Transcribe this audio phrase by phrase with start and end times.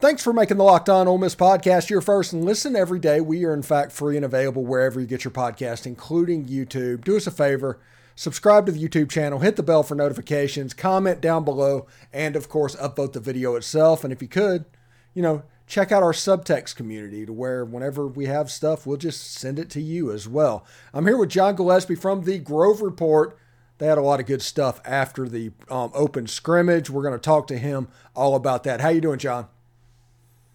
[0.00, 3.20] Thanks for making the Locked On Ole Miss podcast your first and listen every day.
[3.20, 7.02] We are, in fact, free and available wherever you get your podcast, including YouTube.
[7.02, 7.80] Do us a favor,
[8.14, 12.48] subscribe to the YouTube channel, hit the bell for notifications, comment down below, and of
[12.48, 14.04] course, upvote the video itself.
[14.04, 14.66] And if you could,
[15.14, 19.32] you know, check out our subtext community to where whenever we have stuff, we'll just
[19.32, 20.64] send it to you as well.
[20.94, 23.36] I'm here with John Gillespie from the Grove Report.
[23.78, 26.88] They had a lot of good stuff after the um, open scrimmage.
[26.88, 28.80] We're going to talk to him all about that.
[28.80, 29.48] How you doing, John?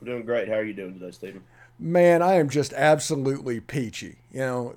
[0.04, 0.50] I'm doing great.
[0.50, 1.44] How are you doing today, Steven?
[1.80, 4.18] Man, I am just absolutely peachy.
[4.34, 4.76] You know,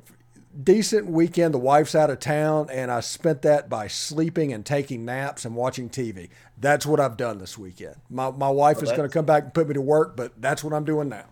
[0.63, 1.53] decent weekend.
[1.53, 5.57] The wife's out of town, and I spent that by sleeping and taking naps and
[5.57, 6.29] watching TV.
[6.57, 7.97] That's what I've done this weekend.
[8.09, 10.63] My, my wife is going to come back and put me to work, but that's
[10.63, 11.27] what I'm doing now.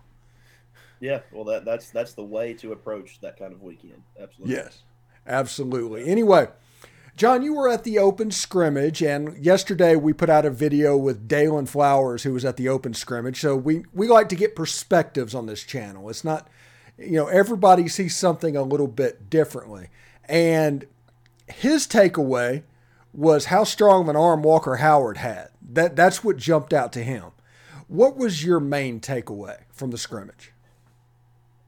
[0.99, 4.03] Yeah, well, that, that's that's the way to approach that kind of weekend.
[4.19, 4.55] Absolutely.
[4.55, 4.83] Yes,
[5.25, 6.05] absolutely.
[6.09, 6.49] Anyway,
[7.15, 11.29] John, you were at the open scrimmage, and yesterday we put out a video with
[11.29, 13.39] Dalen Flowers, who was at the open scrimmage.
[13.39, 16.09] So we we like to get perspectives on this channel.
[16.09, 16.49] It's not
[16.97, 19.89] you know, everybody sees something a little bit differently.
[20.27, 20.85] And
[21.47, 22.63] his takeaway
[23.13, 25.49] was how strong of an arm Walker Howard had.
[25.61, 27.31] That that's what jumped out to him.
[27.87, 30.51] What was your main takeaway from the scrimmage?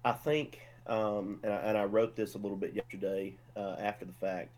[0.03, 4.05] I think, um, and, I, and, I, wrote this a little bit yesterday uh, after
[4.05, 4.49] the fact.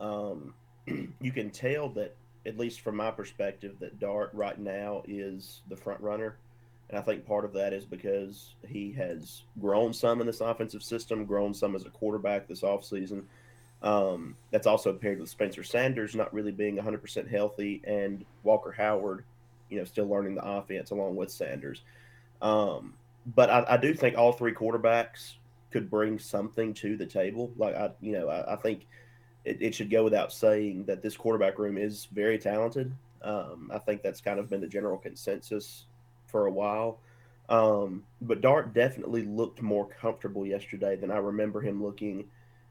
[0.00, 0.54] Um,
[1.20, 2.14] you can tell that,
[2.46, 6.36] at least from my perspective, that Dart right now is the front runner
[6.90, 10.82] and I think part of that is because he has grown some in this offensive
[10.82, 13.24] system, grown some as a quarterback this offseason.
[13.82, 19.24] Um, that's also paired with Spencer Sanders not really being 100% healthy and Walker Howard,
[19.68, 21.82] you know, still learning the offense along with Sanders.
[22.42, 22.94] Um,
[23.36, 25.34] but I, I, do think all three quarterbacks
[25.70, 27.52] could bring something to the table.
[27.56, 28.86] Like I, you know, I, I think
[29.44, 32.92] it, it, should go without saying that this quarterback room is very talented.
[33.22, 35.86] Um, I think that's kind of been the general consensus
[36.26, 36.98] for a while.
[37.48, 42.24] Um, but Dart definitely looked more comfortable yesterday than I remember him looking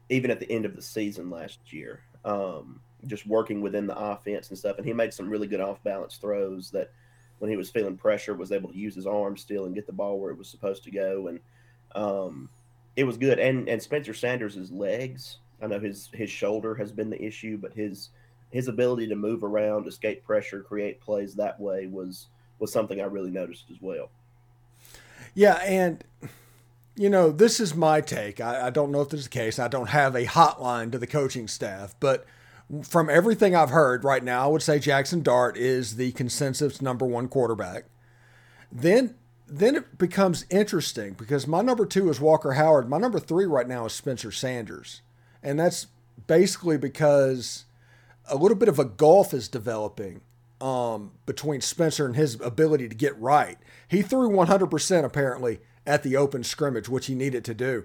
[0.08, 2.00] even at the end of the season last year.
[2.24, 4.78] Um, just working within the offense and stuff.
[4.78, 6.90] And he made some really good off balance throws that
[7.38, 9.92] when he was feeling pressure was able to use his arm still and get the
[9.92, 11.28] ball where it was supposed to go.
[11.28, 11.40] And
[11.94, 12.48] um,
[12.96, 13.38] it was good.
[13.38, 17.72] And and Spencer Sanders' legs, I know his his shoulder has been the issue, but
[17.72, 18.10] his
[18.50, 22.26] his ability to move around, escape pressure, create plays that way was
[22.58, 24.10] was something I really noticed as well.
[25.34, 26.02] Yeah, and
[26.96, 28.40] you know, this is my take.
[28.40, 29.60] I, I, don't know if this is the case.
[29.60, 32.26] I don't have a hotline to the coaching staff, but
[32.82, 37.06] from everything I've heard right now, I would say Jaxson Dart is the consensus number
[37.06, 37.84] one quarterback.
[38.72, 39.14] Then
[39.50, 42.90] then it becomes interesting because my number two is Walker Howard.
[42.90, 45.00] My number three right now is Spencer Sanders.
[45.42, 45.86] And that's
[46.26, 47.64] basically because
[48.28, 50.20] a little bit of a gulf is developing
[50.60, 53.58] um, between Spencer and his ability to get right.
[53.86, 57.84] He threw 100% apparently at the open scrimmage, which he needed to do.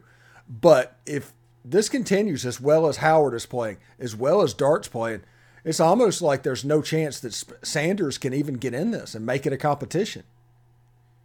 [0.50, 1.34] But if
[1.64, 5.22] this continues as well as Howard is playing, as well as Dart's playing,
[5.64, 7.34] it's almost like there's no chance that
[7.66, 10.24] Sanders can even get in this and make it a competition.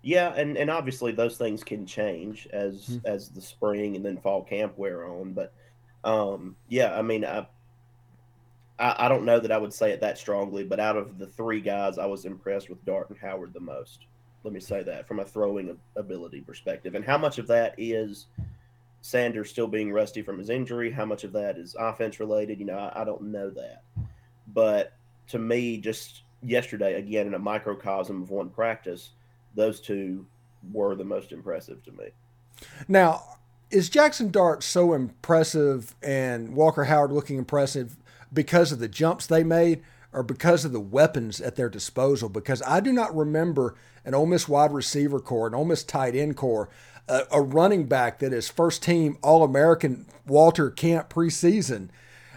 [0.02, 3.06] Yeah, and, and obviously those things can change as mm-hmm.
[3.06, 5.32] as the spring and then fall camp wear on.
[5.32, 5.52] But
[6.08, 7.46] um, yeah, I mean, I,
[8.78, 11.26] I, I, don't know that I would say it that strongly, but out of the
[11.26, 14.06] three guys, I was impressed with Dart and Howard the most.
[14.42, 16.94] Let me say that from a throwing ability perspective.
[16.94, 18.28] And how much of that is
[19.02, 20.90] Sanders still being rusty from his injury?
[20.90, 22.58] How much of that is offense related?
[22.58, 23.82] You know, I, I don't know that.
[24.54, 24.94] But
[25.28, 29.10] to me, just yesterday, again, in a microcosm of one practice,
[29.54, 30.24] those two
[30.72, 32.06] were the most impressive to me.
[32.88, 33.37] Now,
[33.70, 37.96] is Jaxson Dart so impressive and Walker Howard looking impressive
[38.32, 42.28] because of the jumps they made or because of the weapons at their disposal.
[42.28, 43.74] Because I do not remember
[44.04, 46.70] an Ole Miss wide receiver corps, an Ole Miss tight end corps,
[47.08, 51.88] a, a running back that is first team All American Walter Camp preseason.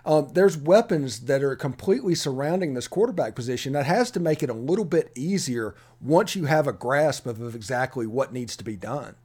[0.03, 4.49] Um, there's weapons that are completely surrounding this quarterback position that has to make it
[4.49, 8.63] a little bit easier once you have a grasp of, of exactly what needs to
[8.63, 9.15] be done.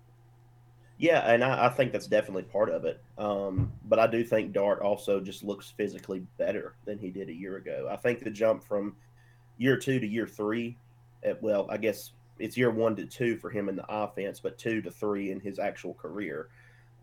[0.98, 3.02] Yeah, and I, I, think that's definitely part of it.
[3.18, 7.34] Um, but I do think Dart also just looks physically better than he did a
[7.34, 7.88] year ago.
[7.90, 8.96] I think the jump from
[9.58, 10.78] year two to year three,
[11.22, 14.40] at, eh, well, I guess it's year one to two for him in the offense,
[14.40, 16.48] but two to three in his actual career.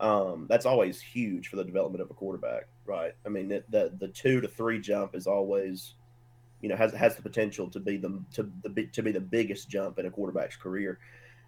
[0.00, 3.12] Um, that's always huge for the development of a quarterback, right?
[3.24, 5.94] I mean, the, the, the two to three jump is always,
[6.60, 9.68] you know, has has the potential to be the to the to be the biggest
[9.68, 10.98] jump in a quarterback's career.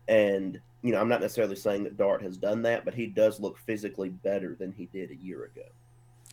[0.09, 3.41] And, you know, I'm not necessarily saying that Dart has done that, but he does
[3.41, 5.67] look physically better than he did a year ago.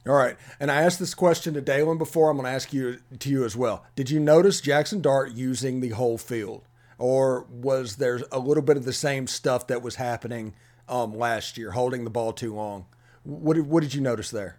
[0.06, 0.36] All right.
[0.60, 2.30] And I asked this question to Dalen before.
[2.30, 3.86] I'm going to ask you to you as well.
[3.96, 6.64] Did you notice Jaxson Dart using the whole field?
[7.04, 10.54] or was there a little bit of the same stuff that was happening
[10.88, 12.86] um, last year, holding the ball too long?
[13.24, 14.58] What did, what did you notice there?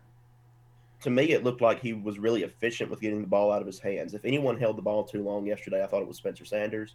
[1.03, 3.67] To me, it looked like he was really efficient with getting the ball out of
[3.67, 4.13] his hands.
[4.13, 6.95] If anyone held the ball too long yesterday, I thought it was Spencer Sanders.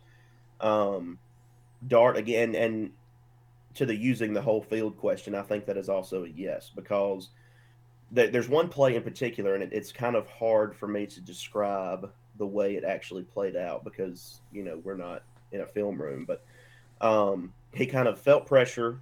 [0.61, 1.17] Um,
[1.87, 2.91] Dart again, and
[3.75, 7.29] to the using the whole field question, I think that is also a yes because
[8.11, 12.11] there's one play in particular, and it, it's kind of hard for me to describe
[12.37, 16.25] the way it actually played out because you know we're not in a film room,
[16.25, 16.43] but
[17.01, 18.99] um, he kind of felt pressure.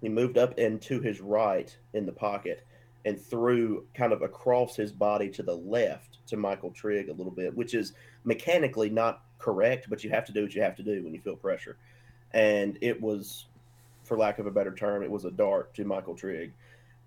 [0.00, 2.64] He moved up into his right in the pocket
[3.04, 7.32] and threw kind of across his body to the left to Michael Trigg a little
[7.32, 7.92] bit, which is
[8.24, 11.20] mechanically not correct, but you have to do what you have to do when you
[11.20, 11.76] feel pressure.
[12.34, 13.46] And it was,
[14.02, 16.52] for lack of a better term, it was a dart to Michael Trigg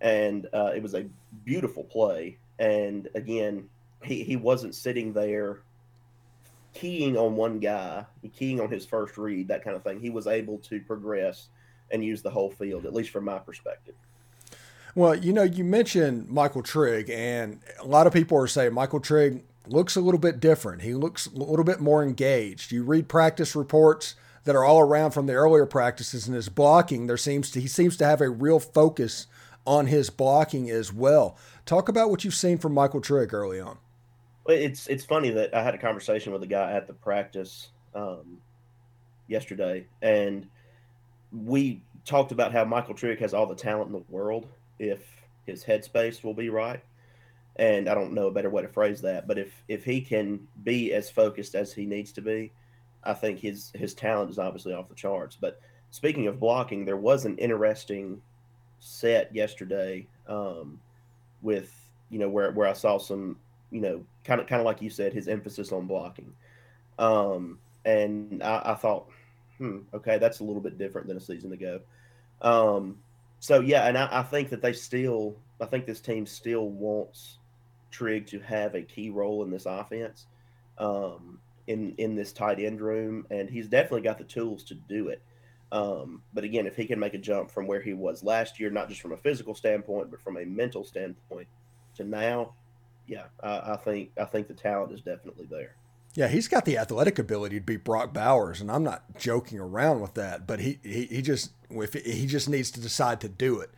[0.01, 1.05] and uh, it was a
[1.45, 2.37] beautiful play.
[2.59, 3.69] And again,
[4.03, 5.59] he, he wasn't sitting there
[6.73, 9.99] keying on one guy, keying on his first read, that kind of thing.
[9.99, 11.47] He was able to progress
[11.91, 13.95] and use the whole field, at least from my perspective.
[14.93, 18.99] Well, you know, you mentioned Michael Trigg, and a lot of people are saying Michael
[18.99, 20.81] Trigg looks a little bit different.
[20.81, 22.71] He looks a little bit more engaged.
[22.71, 24.15] You read practice reports
[24.47, 27.67] that are all around from the earlier practices, and his blocking, there seems to he
[27.67, 29.27] seems to have a real focus
[29.65, 31.37] on his blocking as well.
[31.65, 33.77] Talk about what you've seen from Michael Trigg early on.
[34.47, 38.37] It's it's funny that I had a conversation with a guy at the practice um,
[39.27, 40.47] yesterday, and
[41.33, 44.47] we talked about how Michael Trigg has all the talent in the world
[44.79, 45.01] if
[45.45, 46.81] his headspace will be right.
[47.57, 50.47] And I don't know a better way to phrase that, but if if he can
[50.63, 52.53] be as focused as he needs to be,
[53.07, 55.37] I think his his talent is obviously off the charts.
[55.39, 55.59] But
[55.91, 58.21] speaking of blocking, there was an interesting
[58.79, 60.79] set yesterday um,
[61.41, 61.73] with
[62.09, 63.37] you know where where I saw some
[63.71, 66.33] you know kind of kind of like you said his emphasis on blocking,
[66.99, 69.09] um, and I, I, thought,
[69.57, 71.79] hmm, okay, that's a little bit different than a season ago.
[72.41, 72.97] Um,
[73.39, 77.37] so yeah, and I, I think that they still, I think this team still wants
[77.91, 80.25] Trigg to have a key role in this offense,
[80.77, 85.09] um, in in this tight end room, and he's definitely got the tools to do
[85.09, 85.21] it.
[85.71, 88.69] Um, but again, if he can make a jump from where he was last year,
[88.69, 91.47] not just from a physical standpoint, but from a mental standpoint
[91.95, 92.53] to now,
[93.05, 95.75] yeah, I, I think I think the talent is definitely there.
[96.13, 99.99] Yeah, he's got the athletic ability to beat Brock Bowers, and I'm not joking around
[99.99, 100.47] with that.
[100.47, 103.69] But he he, he just if he just needs to decide to do it,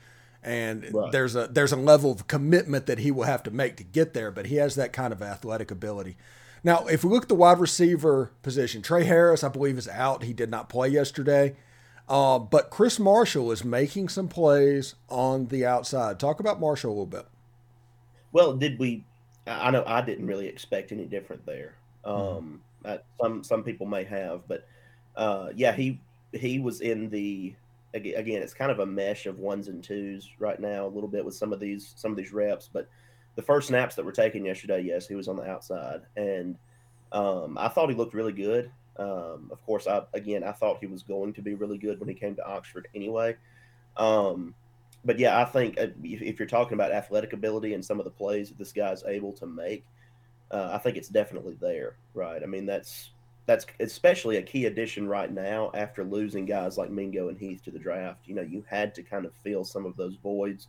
[0.44, 1.12] and right.
[1.12, 4.14] there's a there's a level of commitment that he will have to make to get
[4.14, 4.32] there.
[4.32, 6.18] But he has that kind of athletic ability.
[6.64, 10.24] Now, if we look at the wide receiver position, Tre Harris, I believe, is out.
[10.24, 11.56] He did not play yesterday.
[12.10, 16.20] Uh, but Chris Marshall is making some plays on the outside.
[16.20, 17.28] Talk about Marshall a little bit.
[18.32, 19.04] Well, did we?
[19.46, 21.76] I know I didn't really expect any different there.
[22.04, 22.38] Mm-hmm.
[22.38, 22.98] Um, mm-hmm.
[23.22, 24.68] some some people may have, but
[25.16, 26.02] uh, yeah, he
[26.34, 27.54] he was in the
[27.94, 28.42] again.
[28.42, 31.36] It's kind of a mesh of ones and twos right now, a little bit with
[31.36, 32.70] some of these some of these reps.
[32.72, 32.90] But
[33.36, 36.58] the first snaps that were taken yesterday, yes, he was on the outside, and
[37.12, 38.72] um, I thought he looked really good.
[38.98, 42.10] Um, of course, I again I thought he was going to be really good when
[42.10, 43.38] he came to Oxford anyway.
[43.98, 44.54] Um,
[45.06, 48.12] but yeah, I think uh, if you're talking about athletic ability and some of the
[48.12, 49.86] plays that this guy's able to make,
[50.52, 52.42] uh, I think it's definitely there, right?
[52.44, 53.12] I mean, that's
[53.46, 57.72] that's especially a key addition right now after losing guys like Mingo and Heath to
[57.72, 58.28] the draft.
[58.28, 60.68] You know, you had to kind of fill some of those voids.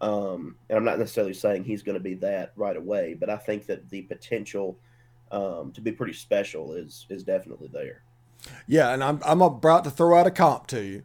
[0.00, 3.36] Um, and I'm not necessarily saying he's going to be that right away, but I
[3.36, 4.78] think that the potential–
[5.30, 8.02] um, to be pretty special is is definitely there.
[8.66, 11.02] Yeah, and I'm I'm about to throw out a comp to you,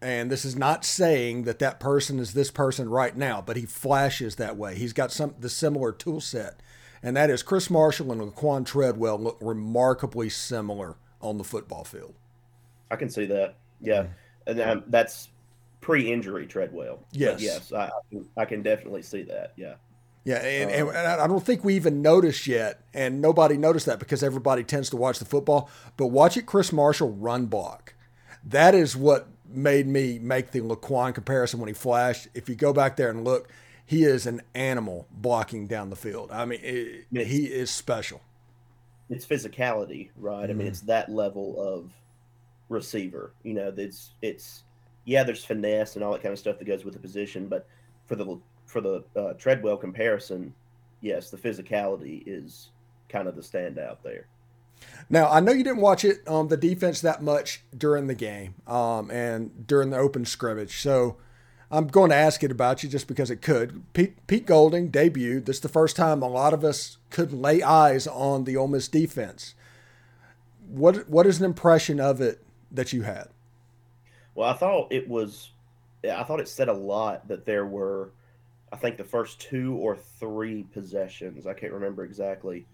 [0.00, 3.66] and this is not saying that that person is this person right now, but he
[3.66, 4.76] flashes that way.
[4.76, 6.60] He's got some the similar tool set,
[7.02, 12.14] and that is Chris Marshall and Laquon Treadwell look remarkably similar on the football field.
[12.90, 13.56] I can see that.
[13.80, 14.06] Yeah,
[14.46, 15.28] and um, that's
[15.80, 17.00] pre-injury Treadwell.
[17.12, 17.90] Yes, but yes, I
[18.36, 19.52] I can definitely see that.
[19.56, 19.74] Yeah.
[20.24, 24.00] Yeah, and, and, uh, I don't think we even noticed yet, and nobody noticed that
[24.00, 25.70] because everybody tends to watch the football.
[25.96, 27.94] But watch it, Chris Marshall run block.
[28.44, 32.26] That is what made me make the Laquon comparison when he flashed.
[32.34, 33.48] If you go back there and look,
[33.84, 36.32] he is an animal blocking down the field.
[36.32, 38.20] I mean, it, he is special.
[39.08, 40.42] It's physicality, right?
[40.42, 40.42] Mm-hmm.
[40.42, 40.66] I mean, mm-hmm.
[40.66, 41.92] it's that level of
[42.68, 43.32] receiver.
[43.44, 44.64] You know, it's it's
[45.06, 47.66] yeah, there's finesse and all that kind of stuff that goes with the position, but
[48.04, 50.52] for the for the uh, Treadwell comparison,
[51.00, 52.70] yes, the physicality is
[53.08, 54.26] kind of the standout there.
[55.08, 58.56] Now I know you didn't watch it um, the defense that much during the game
[58.66, 61.16] um, and during the open scrimmage, so
[61.70, 63.82] I'm going to ask it about you just because it could.
[63.92, 65.46] Pete, Pete Golding debuted.
[65.46, 68.68] This is the first time a lot of us could lay eyes on the Ole
[68.68, 69.54] Miss defense.
[70.68, 73.28] what what is an impression of it that you had?
[74.36, 75.50] Well, I thought it was,
[76.04, 78.10] I thought it said a lot that there were,
[78.70, 81.46] I think the first two or three possessions.
[81.46, 82.66] I can't remember exactly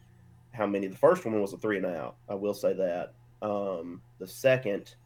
[0.51, 0.89] how many.
[0.89, 2.17] The first one was a three and out.
[2.29, 3.15] I will say that.
[3.41, 4.97] Um, the second,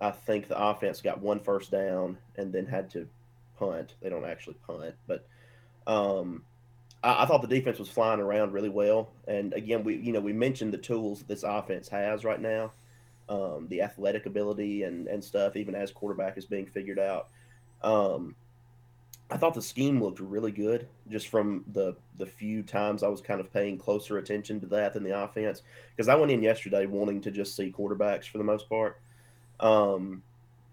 [0.00, 3.08] I think the offense got one first down and then had to
[3.58, 3.94] punt.
[4.02, 5.26] They don't actually punt, but
[5.86, 6.42] um,
[7.02, 9.10] I, I, thought the defense was flying around really well.
[9.26, 12.72] And again, we you know we mentioned the tools that this offense has right now,
[13.30, 15.56] um, the athletic ability and and stuff.
[15.56, 17.28] Even as quarterback is being figured out.
[17.82, 18.34] Um,
[19.30, 23.20] I thought the scheme looked really good just from the the few times I was
[23.20, 25.62] kind of paying closer attention to that than the offense
[25.96, 29.00] because I went in yesterday wanting to just see quarterbacks for the most part.
[29.60, 30.22] Um,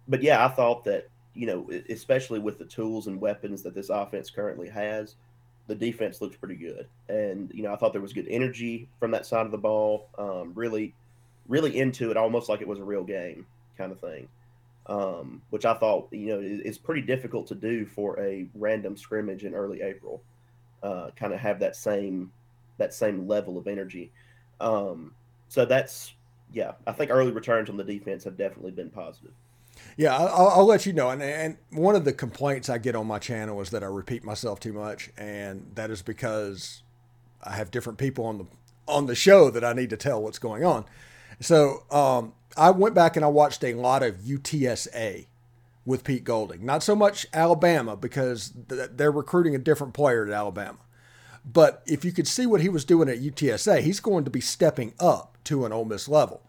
[0.08, 3.90] but yeah, I thought that you know, especially with the tools and weapons that this
[3.90, 5.16] offense currently has,
[5.68, 6.88] the defense looks pretty good.
[7.10, 10.10] And you know, I thought there was good energy from that side of the ball.
[10.18, 10.96] Um, really,
[11.48, 13.46] really into it, almost like it was a real game
[13.78, 14.28] kind of thing.
[14.88, 19.44] Um, which I thought you know is, pretty difficult to do for a random scrimmage
[19.44, 20.22] in early April.
[20.82, 22.32] Uh, kind of have that same
[22.78, 24.12] that same level of energy.
[24.62, 25.14] Um,
[25.50, 26.14] so that's
[26.54, 29.34] yeah, I think early returns on the defense have definitely been positive.
[29.96, 31.10] Yeah, I'll, I'll, let you know.
[31.10, 34.24] And, and one of the complaints I get on my channel is that I repeat
[34.24, 36.82] myself too much, and that is because
[37.44, 38.46] I have different people on the
[38.88, 40.86] on the show that I need to tell what's going on.
[41.40, 45.28] So um, I went back and I watched a lot of UTSA
[45.86, 46.66] with Pete Golding.
[46.66, 50.80] Not so much Alabama because they're recruiting a different player at Alabama.
[51.46, 54.42] But if you could see what he was doing at UTSA, he's going to be
[54.42, 56.42] stepping up to an Ole Miss level.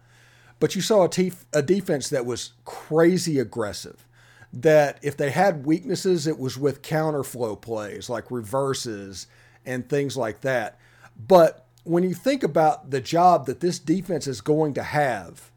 [0.58, 1.04] But you saw
[1.52, 4.04] a defense that was crazy aggressive.
[4.52, 9.26] That if they had weaknesses, it was with counterflow plays like reverses
[9.64, 10.78] and things like that.
[11.16, 15.50] But when you think about the job that this defense is going to have,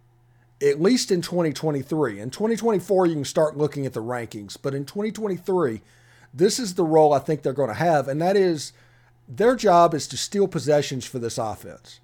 [0.61, 4.85] at least in 2023, in 2024, you can start looking at the rankings, but in
[4.85, 5.81] 2023,
[6.33, 8.71] this is the role I think they're going to have, and that is
[9.27, 11.99] their job is to steal possessions for this offense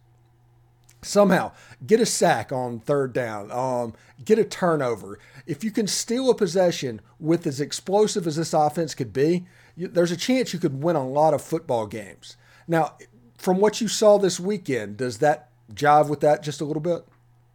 [1.01, 1.51] somehow
[1.85, 3.93] get a sack on third down, um,
[4.25, 5.19] get a turnover.
[5.45, 9.87] If you can steal a possession with as explosive as this offense could be, you,
[9.87, 12.35] there's a chance you could win a lot of football games.
[12.67, 12.97] Now,
[13.37, 17.05] from what you saw this weekend, does that jive with that just a little bit?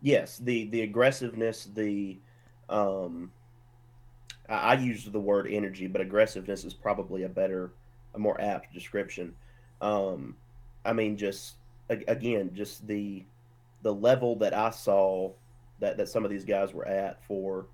[0.00, 2.18] Yes, the the aggressiveness, the
[2.68, 3.30] um,
[4.48, 7.72] I, I the word energy, but aggressiveness is probably a better,
[8.14, 9.34] a more apt description.
[9.80, 10.36] Um,
[10.84, 11.54] I mean, just
[11.88, 13.24] again, just the
[13.82, 15.32] the level that I saw
[15.80, 17.66] that that some of these guys were at for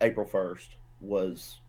[0.00, 1.60] April first was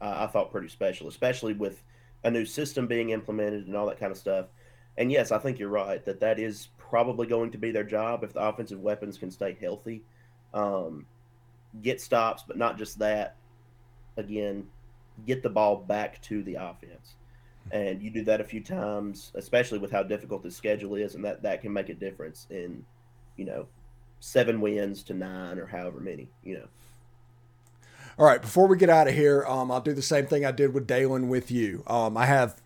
[0.00, 1.82] uh, I thought pretty special, especially with
[2.24, 4.46] a new system being implemented and all that kind of stuff.
[4.98, 8.24] And yes, I think you're right that that is probably going to be their job
[8.24, 10.02] if the offensive weapons can stay healthy,
[10.52, 11.06] um,
[11.82, 13.36] get stops, but not just that.
[14.18, 14.66] Again,
[15.26, 17.14] get the ball back to the offense
[17.70, 21.24] and you do that a few times, especially with how difficult the schedule is, and
[21.24, 22.84] that that can make a difference in,
[23.36, 23.66] you know,
[24.20, 26.66] seven wins to nine or however many, you know.
[28.18, 30.50] All right, before we get out of here, um, I'll do the same thing I
[30.50, 31.82] did with Dalen with you.
[31.86, 32.60] Um, I have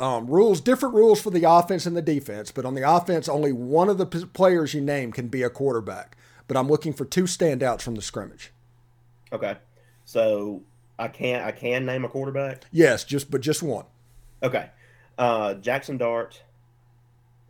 [0.00, 3.52] um, rules, different rules for the offense and the defense, but on the offense, only
[3.52, 6.16] one of the p- players you name can be a quarterback.
[6.48, 8.52] But I'm looking for two standouts from the scrimmage.
[9.32, 9.56] Okay,
[10.04, 10.62] so
[10.98, 12.64] I can't I can name a quarterback.
[12.72, 13.84] Yes, just but just one.
[14.42, 14.70] Okay.
[15.18, 16.42] Uh, Jaxson Dart.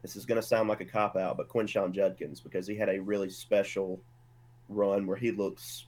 [0.03, 2.89] This is going to sound like a cop out, but Quinshon Judkins because he had
[2.89, 4.01] a really special
[4.69, 5.85] run where he looks,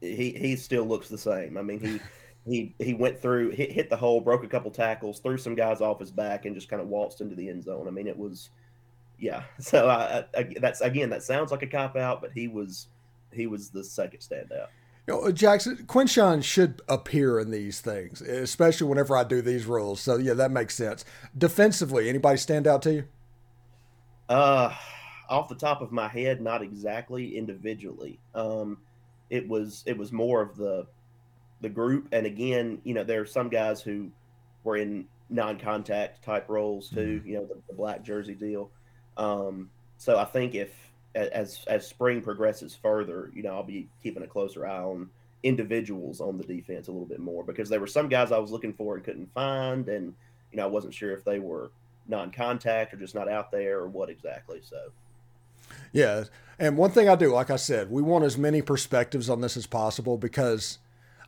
[0.00, 1.56] he he still looks the same.
[1.56, 2.00] I mean he.
[2.46, 5.80] He he went through hit, hit the hole broke a couple tackles threw some guys
[5.80, 8.16] off his back and just kind of waltzed into the end zone i mean it
[8.16, 8.50] was
[9.18, 12.86] yeah so I, I, that's again that sounds like a cop out but he was
[13.32, 14.68] he was the second standout
[15.06, 20.00] you know, Jaxson Quinshon should appear in these things, especially whenever I do these rules.
[20.00, 21.04] So yeah, that makes sense.
[21.38, 23.04] Defensively, anybody stand out to you?
[24.28, 24.74] Uh,
[25.28, 28.18] off the top of my head, not exactly individually.
[28.34, 28.78] Um,
[29.30, 30.86] it was it was more of the
[31.60, 34.10] the group, and again, you know, there are some guys who
[34.64, 37.18] were in non-contact type roles too.
[37.20, 37.28] Mm-hmm.
[37.28, 38.70] You know, the, the black jersey deal.
[39.16, 40.70] Um, so I think if
[41.14, 45.08] as as spring progresses further, you know, I'll be keeping a closer eye on
[45.42, 48.50] individuals on the defense a little bit more because there were some guys I was
[48.50, 50.14] looking for and couldn't find, and
[50.52, 51.70] you know, I wasn't sure if they were
[52.08, 54.60] non-contact or just not out there or what exactly.
[54.62, 54.90] So,
[55.92, 56.24] yeah,
[56.58, 59.56] and one thing I do, like I said, we want as many perspectives on this
[59.56, 60.78] as possible because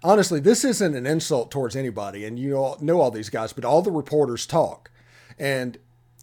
[0.02, 3.64] honestly, this isn't an insult towards anybody, and you all know all these guys, but
[3.64, 4.90] all the reporters talk,
[5.38, 5.78] and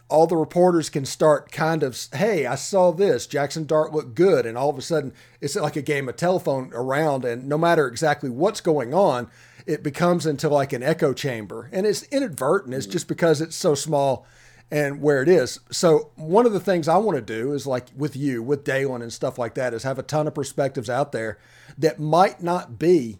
[0.08, 3.26] all the reporters can start kind of, hey, I saw this.
[3.26, 4.46] Jaxson Dart looked good.
[4.46, 7.26] And all of a sudden, it's like a game of telephone around.
[7.26, 9.30] And no matter exactly what's going on,
[9.66, 11.70] it becomes into like an echo chamber.
[11.72, 12.76] And it's inadvertent.
[12.76, 14.28] It's just because it's so small
[14.70, 15.60] and where it is.
[15.72, 19.02] So, one of the things I want to do is like with you, with Dalen
[19.02, 21.38] and stuff like that, is have a ton of perspectives out there
[21.78, 23.20] that might not be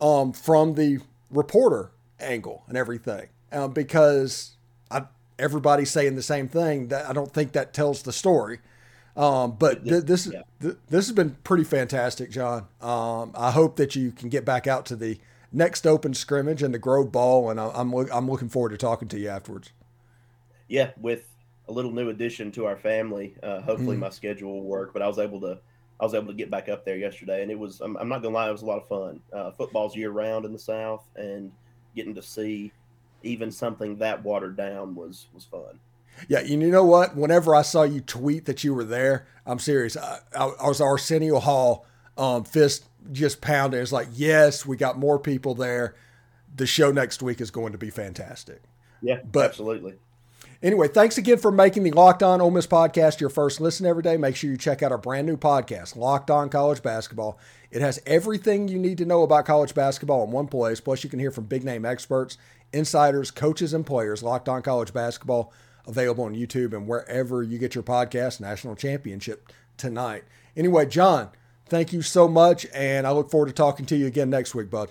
[0.00, 0.98] um, from the
[1.30, 1.90] reporter
[2.20, 3.28] angle and everything.
[3.50, 4.56] Um, because
[4.90, 5.04] I,
[5.38, 6.88] everybody's saying the same thing.
[6.88, 8.60] That I don't think that tells the story.
[9.16, 10.42] Um, but th- this yeah.
[10.60, 12.68] th- this has been pretty fantastic, John.
[12.80, 15.18] Um, I hope that you can get back out to the
[15.52, 19.18] next open scrimmage and the Grove Bowl, and I'm I'm looking forward to talking to
[19.18, 19.72] you afterwards.
[20.68, 21.28] Yeah, with
[21.66, 24.00] a little new addition to our family, uh, hopefully mm.
[24.00, 24.92] my schedule will work.
[24.92, 25.58] But I was able to
[26.00, 28.22] I was able to get back up there yesterday, and it was I'm, I'm not
[28.22, 29.20] gonna lie, it was a lot of fun.
[29.32, 31.52] Uh, football's year round in the South, and
[31.94, 32.72] getting to see
[33.22, 35.80] even something that watered down was was fun.
[36.26, 37.16] Yeah, you know what?
[37.16, 39.96] Whenever I saw you tweet that you were there, I'm serious.
[39.96, 41.86] I, I, I was Arsenio Hall,
[42.16, 43.80] um, fist just pounding.
[43.80, 45.94] It's like, yes, we got more people there.
[46.56, 48.62] The show next week is going to be fantastic.
[49.00, 49.94] Yeah, but absolutely.
[50.60, 54.02] Anyway, thanks again for making the Locked On Ole Miss podcast your first listen every
[54.02, 54.16] day.
[54.16, 57.38] Make sure you check out our brand new podcast, Locked On College Basketball.
[57.70, 60.80] It has everything you need to know about college basketball in one place.
[60.80, 62.38] Plus, you can hear from big name experts,
[62.72, 64.22] insiders, coaches, and players.
[64.22, 65.52] Locked On College Basketball
[65.86, 68.40] available on YouTube and wherever you get your podcast.
[68.40, 70.24] National championship tonight.
[70.56, 71.30] Anyway, John,
[71.66, 74.70] thank you so much, and I look forward to talking to you again next week,
[74.70, 74.90] bud.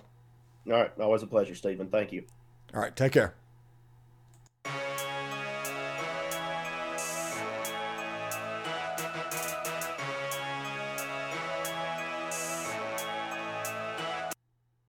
[0.66, 1.90] All right, always a pleasure, Steven.
[1.90, 2.24] Thank you.
[2.74, 3.36] All right, take care.